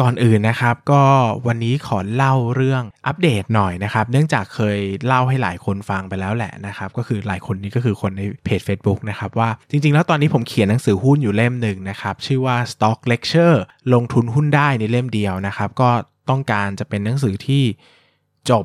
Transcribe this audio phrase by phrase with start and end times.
[0.00, 1.02] ก่อนอื่นนะครับก็
[1.46, 13.56] วันนี้ขอเล่าเรื่องอัปเดตหน่อยนะครับ เนื่องจากเคยเล่าให้หลายคนฟังไปแล้วแหละนะครับ ก็คือหลายคนนี้ก็คือคนในเพจ Facebook นะครับว่าจริงๆ แล้วตอนนี้ผมเขียนหนังสือหุ้นอยู่เล่มหนึ่งนะครับ ชื่อว่า Stock Lecture
[13.94, 15.90] ลงทุนหุ้นได้ในเล่มเดียวนะครับ ก็
[16.30, 17.62] ต้องการจะเป็นหนังสือที่
[18.50, 18.64] จบ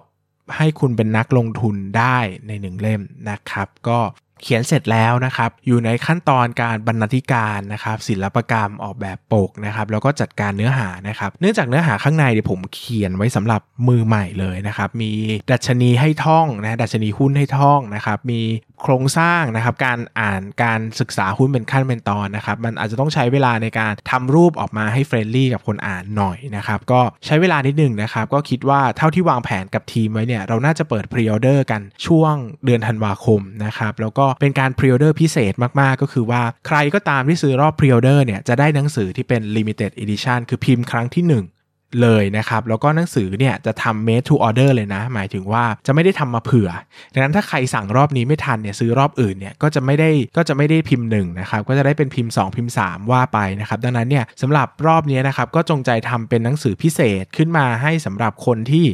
[0.56, 2.18] ให้คุณเป็นนักลงทุนได้
[2.48, 4.00] ในหนึ่งเล่มนะครับ ก็
[4.46, 15.12] เขียนเสร็จแล้วนะครับ อยู่ในขั้นตอนการบรรณาธิการนะครับศิลปกรรมออกแบบปกนะครับแล้วก็จัดการเนื้อหานะครับ เนื่องจากเนื้อหาข้างในเดี๋ยวผมเขียนไว้สำหรับมือใหม่เลยนะครับ มี
[15.52, 18.42] ดัชนีให้ท่องนะดัชนีหุ้นให้ท่องนะครับ มี
[18.82, 41.55] โครงสร้างนะครับการอ่านการศึกษาหุ้นเป็นขั้นเป็นตอนนะครับมันอาจจะต้องใช้เวลาในการทำรูปออกมาให้ friendly กับคนอ่านหน่อยนะครับก็ใช้เวลานิดหนึ่งนะครับก็คิดว่าเท่าที่วางแผนกับทีมไว้เนี่ยเราน่าจะเปิด pre-order กันช่วงเดือนธันวาคมนะครับแล้วก็เป็นการ pre-order พิเศษมากๆ ก็คือว่าใครก็ตามที่ซื้อรอบ pre-order เนี่ยจะได้หนังสือที่เป็น limited edition คือพิมพ์ครั้งที่ 1
[42.02, 46.70] เลยนะครับ แล้วก็หนังสือเนี่ยจะทำ made to order เลยนะ หมายถึงว่าจะไม่ได้ทำมาเผื่อ
[47.14, 58.86] ดังนั้นถ้าใครสั่งรอบนี้ไม่ทันเนี่ยซื้อรอบอื่นเนี่ยก็จะไม่ได้ก็จะไม่ได้พิมพ์1นะครับก็จะได้เป็นพิมพ์ 2 พิมพ์ 3 ว่าไปนะครับ ดังนั้นเนี่ยสำหรับรอบนี้นะครับก็จงใจทำเป็นหนังสือพิเศษขึ้นมาให้สำหรับคนที่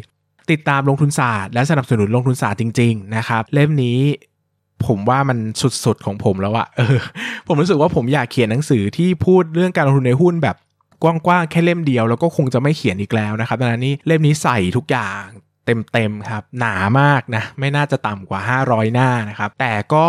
[0.52, 4.00] ติดตามลงทุนศาสตร์และสนับสนุนลงทุนศาสตร์จริงๆนะครับเล่มนี้
[4.86, 5.38] ผมว่ามัน
[5.86, 6.98] สุดๆของผมแล้วอะเออ
[7.48, 10.56] ผมรู้สึกว่าผมอยากเขียนหนังสือที่พูดเรื่องการลงทุนในหุ้นแบบ
[11.04, 15.24] กว้างๆแค่เล่มเดียว แล้วก็คงจะไม่เขียนอีกแล้วนะครับดังนั้นนี่เล่มนี้ใส่ทุกอย่าง
[15.66, 20.08] เต็มๆครับหนามากนะไม่น่าจะต่ำกว่า 500 หน้านะครับแต่ก็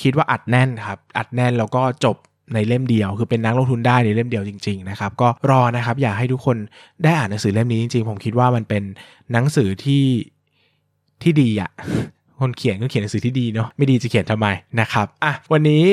[0.00, 2.16] คิดว่าอัดแน่นครับอัดแน่นแล้วก็จบ
[2.54, 6.56] ในเล่มเดียว คือเป็นนักลงทุนได้ในเล่มเดียวจริงๆนะครับก็รอนะครับอยากให้ทุกคน
[7.02, 8.82] ได้อ่านหนังสือเล่มนี้จริงๆ ผมคิดว่ามันเป็น
[9.32, 10.04] หนังสือที่
[11.22, 11.70] ที่ดีอะ
[12.40, 14.46] คนเขียนก็เขียนหนังสือที่ดีเนาะไม่ดีจะเขียนทำไม
[14.80, 15.84] นะครับอะวันนี้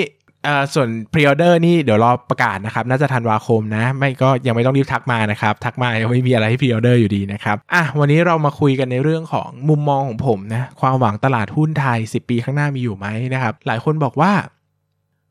[0.47, 14.31] อ่อส่วน pre-order นี่เดี๋ยวรอประกาศนะครับน่าจะธันวาคมนะ ไม่ก็ยังไม่ต้องรีบทักมานะครับทักมายังไม่มีอะไรให้ pre-order อยู่ดีนะครับอะวันนี้เรามาคุยกันในเรื่องของมุมมองของผมนะความหวังตลาดหุ้นไทย 10 ปีข้างหน้ามีอยู่ไหมนะครับหลายคนบอกว่า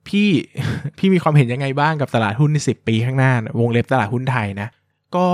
[0.08, 0.28] พี่
[0.98, 4.68] พี่มีความเห็นยังไงบ้างกับตลาดหุ้นใน 10 ปีข้างหน้า วงเล็บตลาดหุ้นไทยนะ
[5.16, 5.28] ก็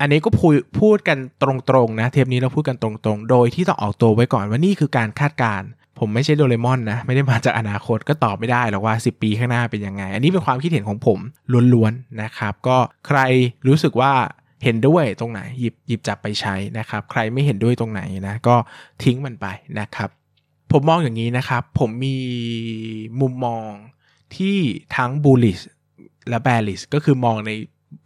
[0.00, 5.68] อันนี้ก็พูดพูดกันตรงๆนะเทปนี้เราพูดกันตรงๆ โดยที่ต้องออกตัวไว้ก่อนว่านี่คือการคาดการณ์
[5.98, 11.18] ผมไม่ใช่โดเรมอนนะ ไม่ได้มาจากอนาคตก็ตอบไม่ได้หรอกว่า 10 ปีข้างหน้าเป็นยังไง อันนี้เป็นความคิดเห็นของผม
[11.72, 13.18] ล้วนๆนะครับ ก็ใคร
[13.68, 14.12] รู้สึกว่า
[14.64, 18.56] เห็นด้วยตรงไหนหยิบหยิบจับไปใช้นะครับ ใครไม่เห็นด้วยตรงไหนนะก็
[19.02, 19.46] ทิ้งมันไป
[19.80, 20.08] นะครับ
[20.72, 22.16] ผมมองอย่างนี้นะครับ ผมมี
[23.20, 23.68] มุมมอง
[24.36, 24.56] ที่
[24.96, 25.62] ทั้ง bullish
[26.28, 27.50] และ bearish ก็คือมองใน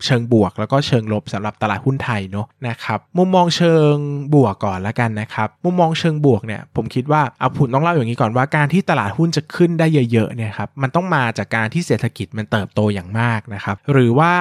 [0.05, 3.95] เชิงบวกแล้วก็เชิงลบสำหรับตลาดหุ้นไทยเนาะนะครับมุมมองเชิง
[4.35, 14.33] บวกก่อนละกันนะครับมุมมองเชิงบวกเนี่ยผมคิดว่าเอาผุนต้องเล่าอย่างนี้ก่อนว่าการที่ตลาดหุ้นจะขึ้นได้เยอะๆเนี่ยครับมันต้องมาจากการที่เศรษฐกิจมันเติบโตอย่างมากนะครับหรือว่า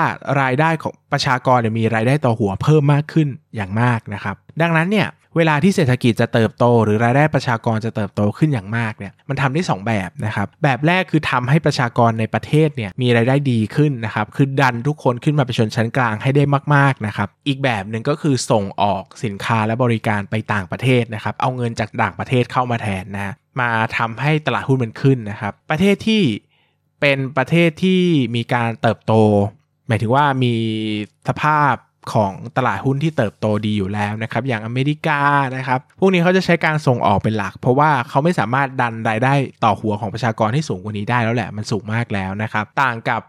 [0.41, 16.43] รายได้ของประชากรเนี่ยมีรายได้ต่อหัวเพิ่มมากขึ้นอย่างมากนะครับดังนั้นเนี่ย เวลาที่เศรษฐกิจจะเติบโต หรือรายได้ประชากรจะเติบโตขึ้นอย่างมากเนี่ยมันทำได้ 2 แบบนะครับแบบแรกคือทำให้ประชากรในประเทศเนี่ยมีรายได้ดีขึ้นนะครับคือดันทุกคนขึ้นมาเป็นชนชั้นกลางให้ได้
[16.75, 26.23] มากๆนะครับอีกแบบหนึ่งก็คือส่งออกสินค้าและบริการไปต่างประเทศนะครับเอาเงินจากต่างประเทศเข้ามาแทนนะมาทำให้ตลาดหุ้นมันขึ้นนะครับประเทศที่
[27.01, 28.01] เป็นประเทศที่
[28.35, 29.13] มีการเติบโต
[29.87, 30.53] หมายถึงว่ามี
[31.27, 31.73] สภาพ
[32.13, 35.21] ของตลาดหุ้นที่เติบโตดีอยู่แล้วนะครับอย่างอเมริกา
[35.57, 43.21] นะครับพวกนี้เขาจะใช้การส่งออกเป็นหลัก เพราะว่าเขาไม่สามารถดันรายได้ต่อหัวของประชากรให้สูงกว่านี้ได้แล้วแหละมันสูงมากแล้วนะครับต่างกับ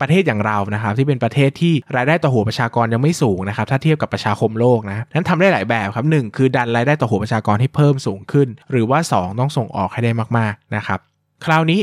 [0.00, 10.98] ประเทศอย่างเรานะครับที่เป็นประเทศที่รายได้ต่อหัวประชากรยังไม่สูงนะครับถ้าเทียบกับประชาคมโลกนะนั้นทำได้หลายแบบครับ1 คือดันรายได้ต่อหัวประชากรให้เพิ่มสูงขึ้น หรือว่า 2 ต้องส่งออกให้ได้มากๆนะครับ
[11.44, 11.80] คราวนี้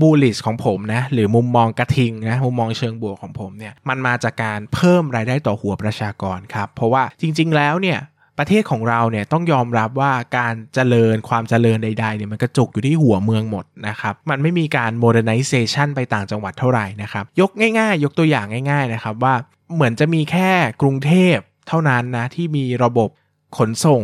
[0.00, 7.98] bullish ของผมนะหรือมุมมองกระทิงนะมุมมองเชิงบวกของผมเนี่ยมันมาจากการเพิ่มรายได้ต่อหัวประชากรครับเพราะว่าจริง ๆ แล้วเนี่ย
[8.38, 19.34] ประเทศของเราเนี่ยต้องยอมรับว่าการเจริญความเจริญใดๆเนี่ยมันกระจุกอยู่ที่หัวเมืองหมดนะครับมันไม่มีการ modernization ไปต่างจังหวัดเท่าไหร่นะครับยกง่ายๆ ยกตัวอย่างง่าย ๆนะครับว่า
[19.74, 20.50] เหมือนจะมีแค่
[20.82, 21.36] กรุงเทพ
[21.68, 23.08] เท่านั้นนะที่มีระบบ
[23.56, 24.02] ขนส่ง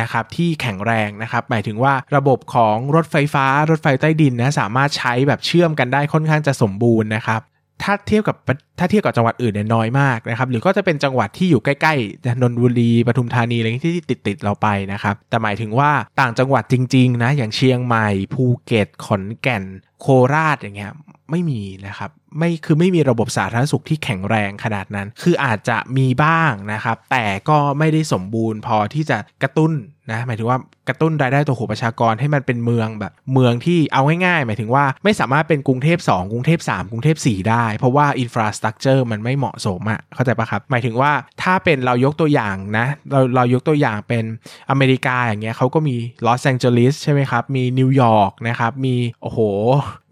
[0.00, 7.42] นะครับที่แข็งแรงนะครับหมายถึงว่าระบบของรถไฟฟ้ารถไฟใต้ดินนะสามารถใช้แบบเชื่อมกันได้ค่อนข้างจะสมบูรณ์นะครับ
[7.82, 8.36] ถ้าเทียบกับ
[8.78, 15.90] ถ้าเทียบกับจังหวัดอื่นเนี่ยน้อยมากนะครับหรือก็จะเป็นจังหวัดที่อยู่ใกล้ๆนนทบุรีปทุมธานีอะไรที่ติดติดเราไปนะครับแต่หมายถึงว่า
[16.20, 19.64] ต่างจังหวัดจริงๆนะอย่างเชียงใหม่ภูเก็ตขอนแก่น
[20.00, 20.92] โคราชอย่างเงี้ย
[21.30, 29.72] ไม่มีนะครับ ไม่คือไม่มีระบบสาธารณสุขที่แข็งแรงขนาดนั้น คืออาจจะมีบ้างนะครับ แต่ก็ไม่ได้สมบูรณ์พอที่จะกระตุ้น
[30.10, 30.58] นะหมายถึงว่า
[30.88, 41.12] กระตุ้นรายได้ต่อหัวประชากรให้มันเป็นเมืองแบบเมืองที่เอาง่ายๆ หมายถึงว่าไม่สามารถเป็นกรุงเทพ 2 กรุงเทพ 3 กรุงเทพ 4 ได้ เพราะว่า infrastructure มันไม่เหมาะสมอะเข้าใจปะครับ หมายถึงว่า
[41.42, 44.24] ถ้าเป็นเรายกตัวอย่างนะเราเรายกตัวอย่างเป็น
[44.70, 45.96] อเมริกาอย่างเงี้ยเขาก็มี
[46.26, 49.38] ลอสแองเจลิสใช่ไหมครับ มีนิวยอร์กนะครับมีโอ้โห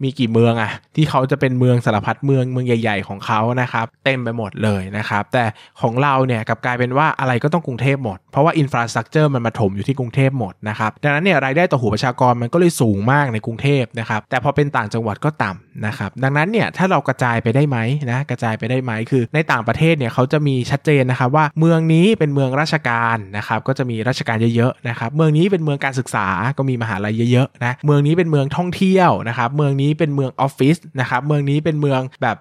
[0.03, 5.43] มีกี่เมืองอะที่เขาจะเป็นเมืองสารพัดเมืองเมืองใหญ่ ๆ ของเขานะครับเต็มไปหมดเลยนะครับแต่
[5.81, 17.77] ของเราเนี่ยกลับกลายเป็นว่าอะไรก็ต้องกรุงเทพหมดเพราะว่า infrastructure มันมาถมอยู่ที่กรุงเทพหมดนะครับดังนั้นเนี่ยรายได้ต่อหัวประชากรมันก็เลยสูงมากในกรุงเทพนะครับแต่พอเป็นต่างจังหวัดก็ต่ำนะครับดังนั้นเนี่ยถ้าเรากระจายไปได้ไหม
[18.11, 26.27] นะกระจายไปได้ไหมคือในต่างประเทศเนี่ยเขาจะมีชัดเจนนะครับว่าเมืองนี้เป็นเมืองราชการนะครับก็จะมีราชการเยอะๆนะครับเมืองนี้เป็นเมืองการศึกษา
[26.57, 32.37] ก็มีมหาลัยเยอะๆนะเมืองนี้เป็นเมืองท่องเที่ยวนะครับเมืองนี้เป็นเมืองออฟฟิศนะครับเมืองนี้เป็นเมืองแบบ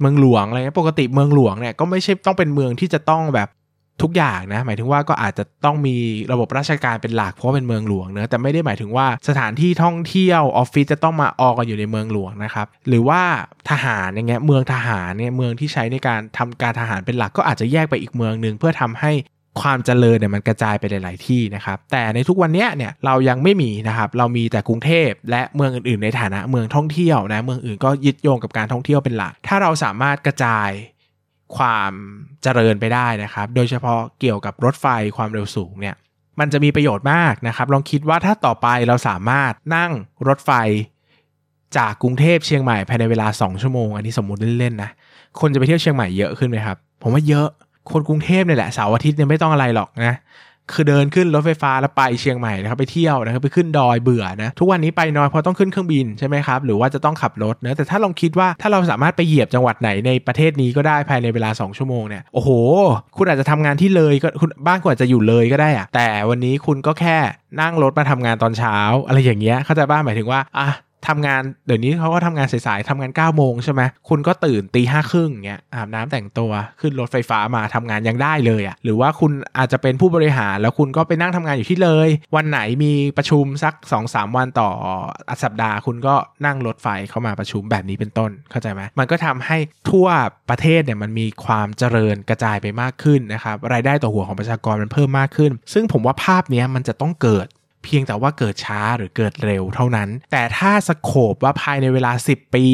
[0.00, 3.48] เมืองหลวงอะไรเงี้ยปกติเมืองหลวงเนี่ยก็ไม่ใช่ต้องเป็นเมืองที่จะต้องแบบ
[4.02, 5.96] ทุกอย่างนะหมายถึงว่าก็อาจจะต้องมี
[6.32, 13.22] ระบบราชการเป็นหลักเพราะเป็นเมืองหลวงเนะแต่ไม่ได้หมายถึงว่าสถานที่ท่องเที่ยวออฟฟิศจะต้องมาออกันอยู่ในเมืองหลวงนะครับหรือว่า
[13.70, 19.12] ทหารอย่างเงี้ยเมืองทหารเนี่ยเมืองที่ใช้ในการทำการทหารเป็นหลักก็อาจจะแยกไปอีกเมืองหนึ่งเพื่อทำให้
[19.62, 30.70] ความเจริญเนี่ยมันกระจายไปหลาย ๆ ที่นะครับ แต่ในทุกวันนี้เนี่ยเรายังไม่มีนะครับ เรามีแต่กรุงเทพและเมืองอื่น ๆ ในฐานะเมืองท่องเที่ยวนะ เมืองอื่นก็ยึดโยงกับการท่องเที่ยวเป็นหลัก ถ้าเราสามารถกระจาย
[31.56, 31.92] ความ
[32.42, 34.86] เจริญไปได้นะครับ โดยเฉพาะเกี่ยวกับรถไฟ
[35.16, 35.96] ความเร็วสูงเนี่ย
[36.40, 39.90] มันจะมีประโยชน์มากนะครับ ลองคิดว่าถ้าต่อไปเราสามารถนั่ง
[40.28, 40.52] รถไฟ
[41.76, 44.90] จากกรุงเทพเชียงใหม่ภายในเวลา 2 ชั่วโมง อันนี้สมมติเล่นๆนะ
[45.40, 47.48] คนจะไปเที่ยวเชียงใหม่เยอะขึ้นไหมครับ ผมว่าเยอะ
[47.92, 50.16] คนกรุงเทพเนี่ยแหละเสาร์อาทิตย์เนี่ยไม่ต้องอะไรหรอกนะ
[50.72, 62.50] คือเดินขึ้นรถไฟฟ้าแล้วไปเชียงใหม่นะครับไปเที่ยวนะครับไปขึ้นดอยเบื่อนะทุกวันนี้ไปน้อยเพราะต้องขึ้นเครื่องบินใช่ไหมครับหรือว่าจะต้องขับรถนะแต่ถ้าลองคิดว่าถ้าเราสามารถไปเหยียบจังหวัดไหนในประเทศนี้ก็ได้ภายในเวลา 2 ชั่วโมงเนี่ยโอ้โห
[63.16, 67.16] คุณอาจจะทำงานที่เลยก็คุณบ้านคุณอาจจะอยู่เลยก็ได้อะแต่วันนี้คุณก็แค่
[67.60, 68.76] นั่งรถมาทำงานตอนเช้า
[69.06, 70.68] อะไรอย่างเงี้ยเข้าใจบ้านหมายถึงว่าอะ
[71.08, 84.70] ทำงานเดี๋ยวนี้เขาก็ทำงานสายๆทำงาน9ก้าโมงใช่ไหมคุณก็ตื่นตีห้าครึ่งเงี้ยอาบน้ำแต่งตัวขึ้นรถไฟฟ้ามาทำงานยังได้เลยอะ่ะหรือว่าคุณอาจจะเป็นผู้บริหารแล้วคุณก็ไปนั่งทำงานอยู่ที่เลย วันไหนมีประชุมสัก2อสวันต่อ
[85.42, 86.14] สัปดาห์ คุณก็
[86.46, 89.58] นั่งรถไฟเข้ามาประชุมแบบนี้เป็นต้นเข้าใจไหมมันก็ทำให้
[89.90, 90.06] ทั่ว
[90.50, 97.48] ประเทศเนี่ยมันมีความเจริญกระจายไปมากขึ้นนะครับรายได้ต่อหัวของประชากรมันเพิ่มมากขึ้น ซึ่งผมว่าภาพนี้มันจะต้องเกิด
[97.84, 102.66] เพียงแต่ว่าเกิดช้าหรือเกิดเร็วเท่านั้น แต่ถ้าสโคบว่าภายในเวลา 10 ปี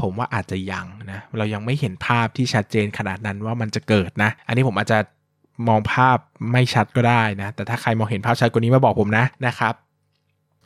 [0.00, 4.98] ผมว่าอาจจะยังนะเรายังไม่เห็นภาพที่ชัดเจนขนาดนั้นว่ามันจะเกิดนะ อันนี้ผมอาจจะ
[5.68, 6.18] มองภาพ
[6.52, 9.74] ไม่ชัดก็ได้นะ แต่ถ้าใครมองเห็นภาพชัดกว่านี้มาบอกผมนะนะครับ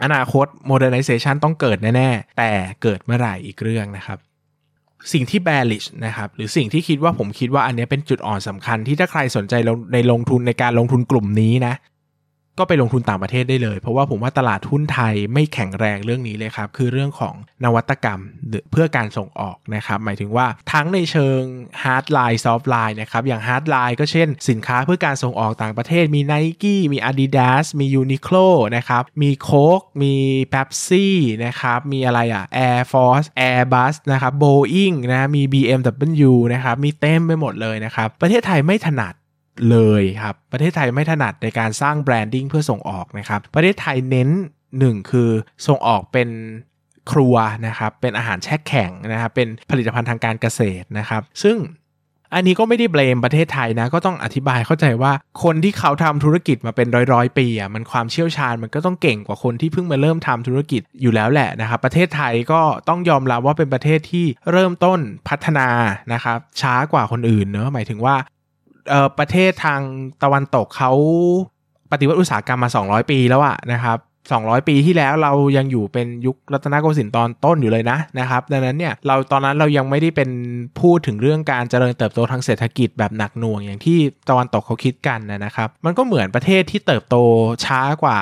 [0.05, 2.51] อนาคต modernization ต้องเกิดแน่ ๆ แต่
[2.83, 4.19] เกิดเมื่อไหร่อีกเรื่องนะครับ
[5.13, 9.55] สิ่งที่ bearish นะครับ หรือสิ่งที่คิดว่าผมคิดว่าอันนี้เป็นจุดอ่อนสำคัญที่ถ้าใครสนใจ
[9.93, 11.75] ในลงทุนในการลงทุนกลุ่มนี้นะ
[12.59, 17.35] ก็ไปลงทุนต่างประเทศได้เลย เพราะว่าผมว่าตลาดหุ้นไทยไม่แข็งแรงเรื่องนี้เลยครับ คือเรื่องของ
[17.65, 18.21] นวัตกรรม
[18.73, 21.41] เพื่อการส่งออกนะครับ หมายถึงว่าทั้งในเชิง
[21.83, 29.31] hardline softline นะครับ อย่าง hardline ก็เช่น สินค้าเพื่อการส่งออกต่างประเทศ มี Nike มี Adidas มี Uniqlo นะครับ มี
[29.49, 30.15] Coke มี
[30.53, 31.07] Pepsi
[31.45, 39.15] นะครับ มีอะไรอะ Air Force Airbus นะครับ Boeing นะ มี BMW นะครับ มีเต็มไปหมดเลยนะครับ ประเทศไทยไม่ถนัด
[39.71, 44.29] เลยครับ ประเทศไทยไม่ถนัดในการสร้างแบรนดิ้งเพื่อส่งออกนะครับ ประเทศไทยเน้น
[44.79, 45.31] หนึ่งคือ
[45.67, 46.29] ส่งออกเป็น
[47.13, 47.35] ครัว
[47.67, 51.59] นะครับ เป็นอาหารแช่แข็งนะครับ เป็นผลิตภัณฑ์ทางการเกษตรนะครับ ซึ่ง
[52.35, 65.69] อันนี้ก็ไม่ได้เบลมประเทศไทยนะ ก็ต้องอธิบายเข้าใจว่าคนที่เขาทำธุรกิจมาเป็นร้อยร้อยปีอะมันความเชี่ยวชาญมันก็ต้องเก่งกว่าคนที่เพิ่งมาเริ่มทำธุรกิจอยู่แล้วแหละนะครับ ประเทศไทยก็ต้องยอมรับว่าเป็นประเทศที่เริ่มต้นพัฒนา
[66.13, 68.15] นะครับช้ากว่าคนอื่นเนอะหมายถึงว่า
[69.19, 69.81] ประเทศทาง
[70.23, 70.93] ตะวันตกเขา
[71.91, 73.99] ปฏิวัติอุตสาหกรรมมา 200 ปีแล้วอะนะครับ
[74.33, 80.31] 200 ปีที่แล้วเรายังอยู่เป็นยุครัตนโกสินทร์ตอนต้นอยู่เลยนะนะครับ ดังนั้นเนี่ยเราตอนนั้นเรายังไม่ได้เป็น
[80.81, 83.99] พูดถึงเรื่องการเจริญเติบโตทางเศรษฐกิจแบบหนักหน่วงอย่างที่
[84.29, 87.17] ตะวันตกเขาคิดกันนะครับ มันก็เหมือนประเทศที่เติบโต
[87.65, 88.19] ช้ากว่า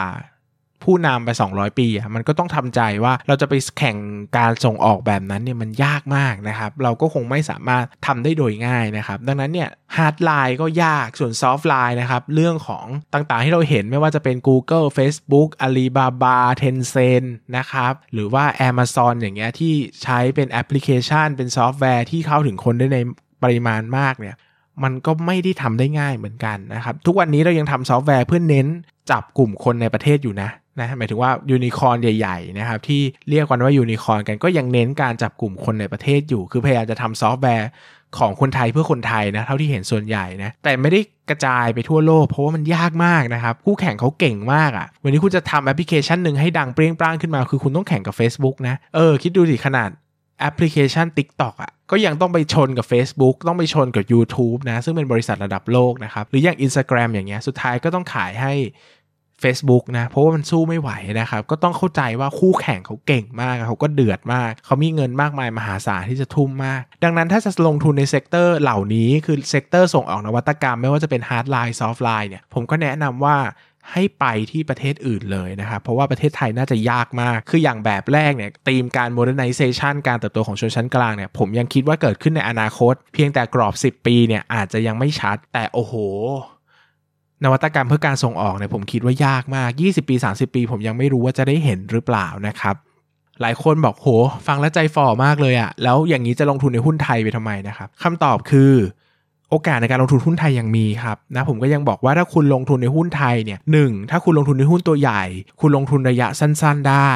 [0.85, 3.97] ผู้นำไป 200 ปีอะมันก็ต้องทำใจว่าเราจะไปแข่ง
[4.39, 22.99] การส่งออกแบบนั้นเนี่ยมันยากมากนะครับเราก็คงไม่สามารถทำได้โดยง่ายนะครับดังนั้นเนี่ย hardline ก็ยากส่วน softline นะครับเรื่องของต่างๆที่เราเห็นไม่ว่าจะเป็น Google Facebook Alibaba Tencent นะครับหรือว่า Amazon อย่างเงี้ยที่ใช้เป็นแอปพลิเคชัน เป็นซอฟต์แวร์ที่เข้าถึงคนได้ใน
[23.43, 24.37] ปริมาณมากเนี่ย
[24.85, 28.67] มันก็ไม่ได้ทำได้ง่ายเหมือนกันนะครับ ทุกวันนี้เรายังทำซอฟต์แวร์เพื่อเน้น
[29.11, 37.69] จับกลุ่มคนในประเทศอยู่นะนะหมายถึงว่ายูนิคอร์นใหญ่ๆนะครับที่เรียกกันว่ายูนิคอร์นกันก็ยังเน้นการจับกลุ่มคนในประเทศอยู่ คือพยายามจะทำซอฟต์แวร์
[38.19, 49.91] ของคนไทยเพื่อคนไทยนะเท่าที่เห็นส่วนใหญ่นะแต่ไม่ได้กระจายไปทั่วโลก เพราะว่ามันยากมากนะครับคู่แข่งเขาเก่งมากอะ่ะ วันนี้คุณจะทำแอปพลิเคชันหนึ่งให้ดังเปรี้ยงปร้างขึ้นมา คือคุณต้องแข่งกับ Facebook นะเออคิดดูสิขนาด
[50.41, 58.55] แอปพลิเคชัน TikTok อะก็ยังต้องไปชนกับ Facebook ต้องไปชนกับ YouTube นะ ซึ่งเป็นบริษัทระดับโลกนะครับ หรืออย่าง Instagram อย่างเงี้ยสุดท้ายก็ต้องขายให้
[59.43, 73.37] Facebook นะ เพราะว่ามันสู้ไม่ไหวนะครับ ก็ต้องเข้าใจว่าคู่แข่งเขาเก่งมาก เขาก็เดือดมาก เขามีเงินมากมายมหาศาลที่จะทุ่มมาก ดังนั้นถ้าจะลงทุนใน sector เหล่านี้คือ sector ส่งออกนวัตกรรม ไม่ว่าจะเป็น hardline softline เนี่ยผมก็แนะนำว่า
[73.93, 85.95] ให้ไปที่ประเทศอื่นเลยนะครับเพราะว่าประเทศไทยน่าจะยากมาก คืออย่างแบบแรกเนี่ยธีมการ modernization การเติบโตของชนชั้นกลางเนี่ยผมยังคิดว่าเกิดขึ้นในอนาคต เพียงแต่กรอบ 10 ปีเนี่ยอาจจะยังไม่ชัด แต่โอ้โห
[87.45, 92.75] นวัตกรรมเพื่อการส่งออกเนี่ยผมคิดว่ายากมาก 20 ปี 30 ปี ผมยังไม่รู้ว่าจะได้เห็นหรือเปล่านะครับ
[93.41, 94.09] หลายคนบอกโห
[94.47, 98.73] ฟังแล้วใจฝ่อมากเลยอะแล้วอย่างนี้จะลงทุนในหุ้นไทยไปทำไมนะครับคำตอบคือ
[99.51, 103.77] โอกาสในการลงทุนหุ้นไทยยังมีครับนะผมก็ยังบอกว่าถ้าคุณลงทุนในหุ้นไทยเนี่ยห
[104.11, 105.23] ถ้าคุณลงทุนในหุ้นตัวใหญ่
[105.61, 107.11] คุณลงทุนระยะสั้น ๆ ได้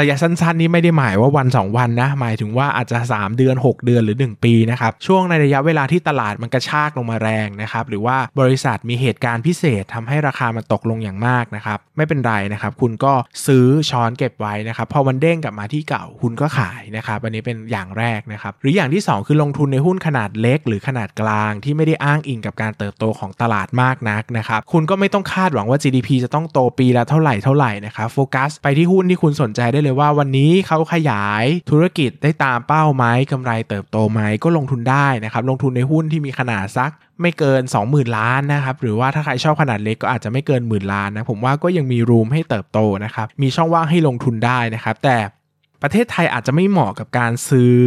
[0.00, 13.12] ระยะสั้นๆ นี้ไม่ได้หมายว่าวัน 2 วันนะ หมายถึงว่าอาจจะ 3 เดือน 6 เดือนหรือ 1 ปีนะครับ ช่วงในระยะเวลาที่ตลาดมันกระชากลงมาแรงนะครับ หรือว่าบริษัทมีเหตุการณ์พิเศษทำให้ราคามันตกลงอย่างมากนะครับ ไม่เป็นไรนะครับ คุณก็
[13.46, 45.16] ซื้อช้อนเก็บไว้นะครับ พอวันเด้งกลับมาที่เก่าคุณก็ขายนะครับ อันนี้เป็นอย่างแรกนะครับ หรืออย่างที่ 2 คือลงทุนในหุ้นขนาดเล็ก หรือขนาดกลางที่ไม่ได้อ้างอิงกับการเติบโตของตลาดมากนักนะครับ คุณก็ไม่ต้องคาดหวังว่า GDP จะต้องโตปีละเท่าไหร่เท่าไหร่นะครับ โฟกัสไปที่หุ้นที่คุณสนใจได้เลยว่าวันนี้เขาขยายธุรกิจได้ตามเป้าไหมกำไรเติบโตไหมก็ลงทุนได้นะครับลงทุนในหุ้นที่มีขนาดสักไม่เกิน 20,000 ล้านนะครับหรือว่าถ้าใครชอบขนาดเล็กก็อาจจะไม่เกินหมื่นล้านนะผมว่าก็ยังมีรูมให้เติบโตนะครับมีช่องว่างให้ลงทุนได้นะครับแต่
[45.82, 47.82] ประเทศไทยอาจจะไม่เหมาะกับการซื้อ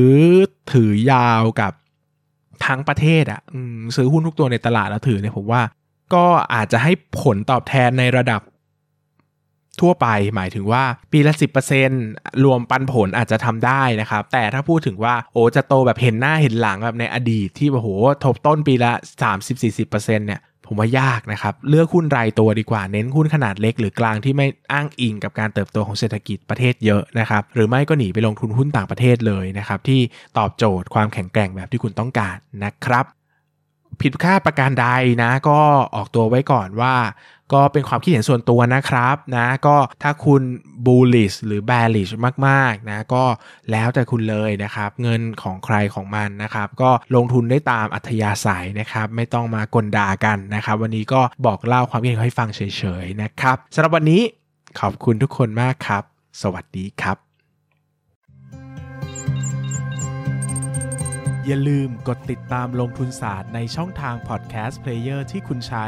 [0.71, 1.73] ถือยาวกับ
[2.65, 3.41] ทั้งประเทศอะ่ะ
[3.95, 5.61] ซื้อหุ้นทุกตัวในตลาดแล้วถือเนี่ยผมว่า
[6.13, 8.41] ก็อาจจะให้ผลตอบแทนในระดับ
[9.79, 11.33] ทั่วไปหมายถึงว่าปีละ
[11.87, 17.87] 10%รวมปันผลอาจจะทำได้นะครับ แต่ถ้าพูดถึงว่าโอ้จะโตแบบเห็นหน้าเห็นหลังแบบในอดีตที่โอ้โห
[18.23, 18.91] ทบต้นปีละ
[19.59, 30.01] 30-40%เนี่ยผมว่ายากนะครับ เลือกหุ้นรายตัวดีกว่าเน้นหุ้นขนาดเล็กหรือกลางที่ไม่อ้างอิงกับการเติบโตของเศรษฐกิจประเทศเยอะนะครับ หรือไม่ก็หนีไปลงทุนหุ้นต่างประเทศเลยนะครับ ที่
[30.37, 33.05] ตอบโจทย์ความแข็งแกร่งแบบที่คุณต้องการนะครับ
[34.01, 34.87] ผิดค่าประการใด
[35.23, 35.59] นะก็
[35.95, 36.95] ออกตัวไว้ก่อนว่า
[37.53, 40.41] ก็เป็นความคิดเห็นส่วนตัวนะครับนะก็ถ้าคุณ
[40.85, 42.13] bullish หรือ bearish
[42.47, 43.23] มากๆนะก็
[43.71, 52.61] แล้วแต่คุณเลยนะครับ เงินของใครของมันนะครับ ก็ลงทุนได้ตามอัธยาศัยนะครับ ไม่ต้องมากลด่ากันนะครับ วันนี้ก็บอกเล่าความคิดเห็นให้ฟังเฉ
[53.03, 54.21] ยๆนะครับสำหรับวันนี้
[54.79, 56.03] ขอบคุณทุกคนมากครับ
[56.41, 57.17] สวัสดีครับ
[61.47, 65.87] อย่าลืมกดติดตามลงทุนศาสตร์ในช่องทางพอดแคสต์เพลเยอร์ที่คุณใช้